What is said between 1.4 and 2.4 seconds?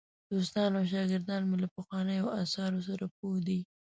مې له پخوانیو